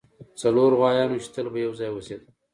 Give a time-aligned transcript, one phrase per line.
[0.41, 2.27] څلور غوایان وو چې تل به یو ځای اوسیدل.